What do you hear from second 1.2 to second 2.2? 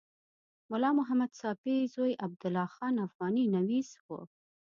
ساپي زوی